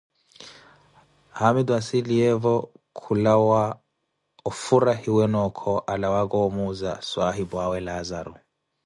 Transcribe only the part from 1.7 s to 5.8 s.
anssiliyevo, khulanka wa ofhurahiwene okho